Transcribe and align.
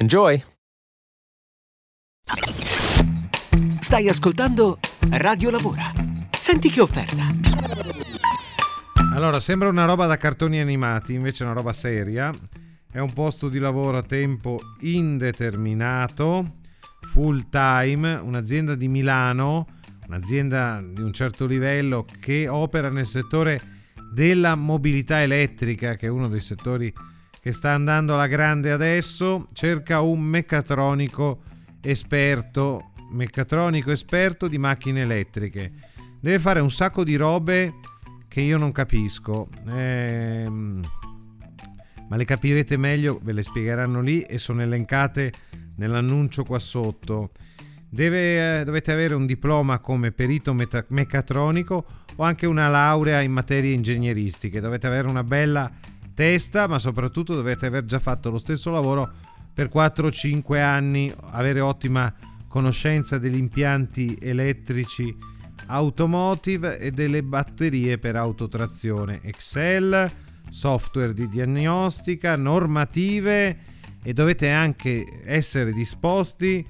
Enjoy! 0.00 0.40
Stai 3.80 4.08
ascoltando 4.08 4.78
Radio 5.10 5.50
Lavora. 5.50 5.90
Senti 6.30 6.70
che 6.70 6.80
offerta. 6.80 7.26
Allora, 9.12 9.40
sembra 9.40 9.68
una 9.68 9.86
roba 9.86 10.06
da 10.06 10.16
cartoni 10.16 10.60
animati, 10.60 11.14
invece 11.14 11.42
è 11.42 11.46
una 11.46 11.56
roba 11.56 11.72
seria. 11.72 12.32
È 12.88 13.00
un 13.00 13.12
posto 13.12 13.48
di 13.48 13.58
lavoro 13.58 13.96
a 13.96 14.02
tempo 14.04 14.60
indeterminato, 14.82 16.58
full 17.00 17.48
time, 17.48 18.14
un'azienda 18.14 18.76
di 18.76 18.86
Milano, 18.86 19.66
un'azienda 20.06 20.80
di 20.80 21.02
un 21.02 21.12
certo 21.12 21.44
livello 21.44 22.06
che 22.20 22.46
opera 22.46 22.88
nel 22.88 23.06
settore 23.06 23.60
della 24.12 24.54
mobilità 24.54 25.22
elettrica, 25.22 25.96
che 25.96 26.06
è 26.06 26.10
uno 26.10 26.28
dei 26.28 26.40
settori 26.40 26.94
che 27.48 27.54
sta 27.54 27.72
andando 27.72 28.12
alla 28.12 28.26
grande 28.26 28.70
adesso, 28.72 29.46
cerca 29.54 30.02
un 30.02 30.20
meccatronico 30.20 31.40
esperto, 31.80 32.90
meccatronico 33.10 33.90
esperto 33.90 34.48
di 34.48 34.58
macchine 34.58 35.00
elettriche. 35.00 35.72
Deve 36.20 36.38
fare 36.40 36.60
un 36.60 36.70
sacco 36.70 37.04
di 37.04 37.16
robe 37.16 37.72
che 38.28 38.42
io 38.42 38.58
non 38.58 38.70
capisco. 38.70 39.48
Ehm, 39.66 40.82
ma 42.10 42.16
le 42.16 42.24
capirete 42.26 42.76
meglio, 42.76 43.18
ve 43.22 43.32
le 43.32 43.40
spiegheranno 43.40 44.02
lì 44.02 44.20
e 44.20 44.36
sono 44.36 44.60
elencate 44.60 45.32
nell'annuncio 45.76 46.44
qua 46.44 46.58
sotto. 46.58 47.30
Deve, 47.88 48.60
eh, 48.60 48.64
dovete 48.64 48.92
avere 48.92 49.14
un 49.14 49.24
diploma 49.24 49.78
come 49.78 50.12
perito 50.12 50.52
meta- 50.52 50.84
meccatronico 50.88 51.86
o 52.14 52.22
anche 52.22 52.44
una 52.44 52.68
laurea 52.68 53.22
in 53.22 53.32
materie 53.32 53.72
ingegneristiche. 53.72 54.60
Dovete 54.60 54.86
avere 54.86 55.08
una 55.08 55.24
bella 55.24 55.72
testa, 56.18 56.66
ma 56.66 56.80
soprattutto 56.80 57.32
dovete 57.32 57.66
aver 57.66 57.84
già 57.84 58.00
fatto 58.00 58.28
lo 58.28 58.38
stesso 58.38 58.72
lavoro 58.72 59.08
per 59.54 59.70
4-5 59.72 60.60
anni, 60.60 61.14
avere 61.30 61.60
ottima 61.60 62.12
conoscenza 62.48 63.18
degli 63.18 63.36
impianti 63.36 64.18
elettrici 64.20 65.16
automotive 65.66 66.80
e 66.80 66.90
delle 66.90 67.22
batterie 67.22 67.98
per 67.98 68.16
autotrazione, 68.16 69.20
Excel, 69.22 70.10
software 70.50 71.14
di 71.14 71.28
diagnostica, 71.28 72.34
normative 72.34 73.56
e 74.02 74.12
dovete 74.12 74.50
anche 74.50 75.22
essere 75.24 75.72
disposti 75.72 76.66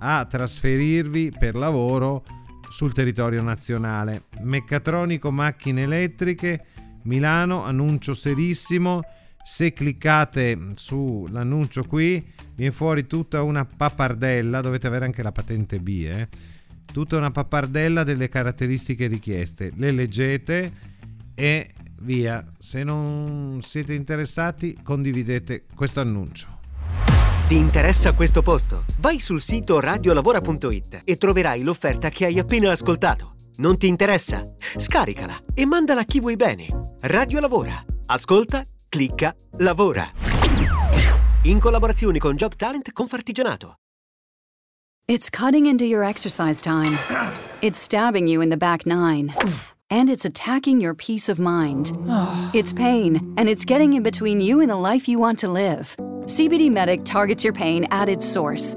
a 0.00 0.24
trasferirvi 0.24 1.34
per 1.38 1.54
lavoro 1.54 2.24
sul 2.68 2.92
territorio 2.92 3.42
nazionale. 3.42 4.22
Meccatronico 4.40 5.30
macchine 5.30 5.82
elettriche, 5.82 6.64
Milano, 7.08 7.64
annuncio 7.64 8.12
serissimo. 8.12 9.00
Se 9.42 9.72
cliccate 9.72 10.72
sull'annuncio 10.74 11.84
qui, 11.84 12.22
viene 12.54 12.70
fuori 12.70 13.06
tutta 13.06 13.42
una 13.42 13.64
pappardella, 13.64 14.60
dovete 14.60 14.86
avere 14.86 15.06
anche 15.06 15.22
la 15.22 15.32
patente 15.32 15.80
B, 15.80 15.88
eh? 16.06 16.28
tutta 16.92 17.16
una 17.16 17.30
pappardella 17.30 18.04
delle 18.04 18.28
caratteristiche 18.28 19.06
richieste. 19.06 19.72
Le 19.74 19.90
leggete 19.90 20.72
e 21.34 21.72
via. 22.00 22.46
Se 22.58 22.84
non 22.84 23.60
siete 23.62 23.94
interessati, 23.94 24.76
condividete 24.82 25.64
questo 25.74 26.00
annuncio. 26.00 26.56
Ti 27.48 27.56
interessa 27.56 28.12
questo 28.12 28.42
posto? 28.42 28.84
Vai 29.00 29.18
sul 29.18 29.40
sito 29.40 29.80
radiolavora.it 29.80 31.00
e 31.04 31.16
troverai 31.16 31.62
l'offerta 31.62 32.10
che 32.10 32.26
hai 32.26 32.38
appena 32.38 32.70
ascoltato. 32.70 33.32
Non 33.58 33.76
ti 33.76 33.88
interessa? 33.88 34.42
Scaricala 34.76 35.36
e 35.52 35.64
mandala 35.64 36.02
a 36.02 36.04
chi 36.04 36.20
vuoi 36.20 36.36
bene. 36.36 36.68
Radio 37.02 37.40
Lavora. 37.40 37.84
Ascolta, 38.06 38.64
clicca, 38.88 39.34
lavora. 39.58 40.08
In 41.42 41.58
collaborazione 41.58 42.18
con 42.18 42.36
Job 42.36 42.54
Talent 42.54 42.92
Confartigianato. 42.92 43.74
It's 45.08 45.28
cutting 45.30 45.66
into 45.66 45.84
your 45.84 46.04
exercise 46.04 46.60
time. 46.60 46.96
It's 47.60 47.80
stabbing 47.80 48.28
you 48.28 48.40
in 48.40 48.50
the 48.50 48.56
back 48.56 48.86
nine. 48.86 49.34
And 49.90 50.08
it's 50.08 50.24
attacking 50.24 50.80
your 50.80 50.94
peace 50.94 51.28
of 51.28 51.40
mind. 51.40 51.90
It's 52.54 52.72
pain, 52.72 53.34
and 53.36 53.48
it's 53.48 53.64
getting 53.64 53.94
in 53.94 54.04
between 54.04 54.40
you 54.40 54.60
and 54.60 54.70
the 54.70 54.76
life 54.76 55.08
you 55.08 55.18
want 55.18 55.38
to 55.40 55.48
live. 55.48 55.96
CBD 56.26 56.70
Medic 56.70 57.04
targets 57.04 57.42
your 57.42 57.54
pain 57.54 57.88
at 57.90 58.08
its 58.08 58.24
source. 58.24 58.76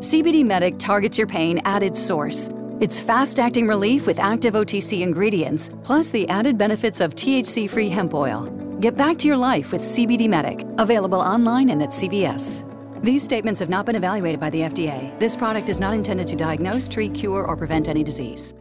CBD 0.00 0.44
Medic 0.44 0.78
targets 0.78 1.16
your 1.16 1.26
pain 1.26 1.58
at 1.64 1.82
its 1.82 1.98
source. 1.98 2.50
It's 2.80 3.00
fast 3.00 3.40
acting 3.40 3.66
relief 3.66 4.06
with 4.06 4.18
active 4.18 4.52
OTC 4.52 5.00
ingredients, 5.00 5.70
plus 5.82 6.10
the 6.10 6.28
added 6.28 6.58
benefits 6.58 7.00
of 7.00 7.14
THC 7.14 7.68
free 7.68 7.88
hemp 7.88 8.12
oil. 8.12 8.44
Get 8.78 8.98
back 8.98 9.16
to 9.18 9.26
your 9.26 9.38
life 9.38 9.72
with 9.72 9.80
CBD 9.80 10.28
Medic, 10.28 10.66
available 10.76 11.18
online 11.18 11.70
and 11.70 11.82
at 11.82 11.88
CVS. 11.88 12.62
These 13.02 13.24
statements 13.24 13.58
have 13.58 13.70
not 13.70 13.86
been 13.86 13.96
evaluated 13.96 14.38
by 14.38 14.50
the 14.50 14.60
FDA. 14.62 15.18
This 15.18 15.34
product 15.34 15.70
is 15.70 15.80
not 15.80 15.94
intended 15.94 16.26
to 16.28 16.36
diagnose, 16.36 16.88
treat, 16.88 17.14
cure, 17.14 17.46
or 17.46 17.56
prevent 17.56 17.88
any 17.88 18.04
disease. 18.04 18.52